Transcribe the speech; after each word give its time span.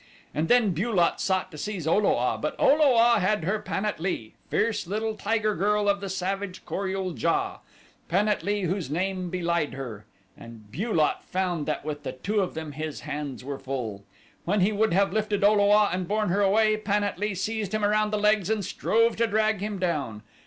And 0.33 0.47
then 0.47 0.71
Bu 0.73 0.91
lot 0.91 1.21
sought 1.21 1.51
to 1.51 1.59
seize 1.59 1.85
O 1.85 1.95
lo 1.95 2.17
a, 2.17 2.35
but 2.35 2.55
O 2.57 2.69
lo 2.69 2.95
a 2.97 3.19
had 3.19 3.43
her 3.43 3.59
Pan 3.59 3.85
at 3.85 3.99
lee 3.99 4.33
fierce 4.49 4.87
little 4.87 5.13
tiger 5.15 5.53
girl 5.53 5.87
of 5.87 6.01
the 6.01 6.09
savage 6.09 6.65
Kor 6.65 6.89
ul 6.89 7.11
JA 7.15 7.59
Pan 8.07 8.27
at 8.27 8.41
lee 8.43 8.63
whose 8.63 8.89
name 8.89 9.29
belied 9.29 9.75
her 9.75 10.07
and 10.35 10.71
Bu 10.71 10.91
lot 10.91 11.23
found 11.23 11.67
that 11.67 11.85
with 11.85 12.01
the 12.01 12.13
two 12.13 12.39
of 12.39 12.55
them 12.55 12.71
his 12.71 13.01
hands 13.01 13.43
were 13.43 13.59
full. 13.59 14.03
When 14.43 14.61
he 14.61 14.71
would 14.71 14.91
have 14.91 15.13
lifted 15.13 15.43
O 15.43 15.53
lo 15.53 15.69
a 15.71 15.89
and 15.93 16.07
borne 16.07 16.29
her 16.29 16.41
away 16.41 16.77
Pan 16.77 17.03
at 17.03 17.19
lee 17.19 17.35
seized 17.35 17.71
him 17.71 17.85
around 17.85 18.09
the 18.09 18.17
legs 18.17 18.49
and 18.49 18.65
strove 18.65 19.17
to 19.17 19.27
drag 19.27 19.59
him 19.61 19.77
down. 19.77 20.23